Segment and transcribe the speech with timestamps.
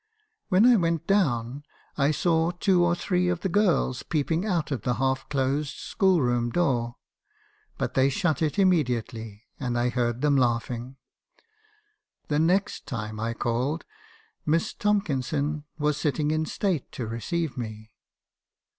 [0.49, 1.61] When I went down
[1.95, 6.23] I saw two or three of the girls peeping out of the half closed school
[6.23, 6.95] room door,
[7.77, 10.97] but they shut it immediately, and I heard them laughing.
[12.29, 13.85] The next time I called,
[14.43, 17.91] Miss Tomkinson was sitting in state to re ceive me.